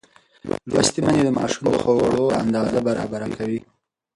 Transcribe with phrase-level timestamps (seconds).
[0.71, 3.59] لوستې میندې د ماشومانو د خوړو اندازه برابره کوي.